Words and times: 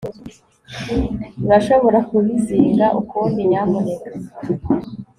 urashobora 1.45 1.99
kubizinga 2.09 2.85
ukundi, 3.01 3.39
nyamuneka 3.49 4.09